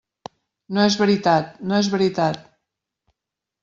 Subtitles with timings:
[0.77, 2.45] No és veritat –no és veritat.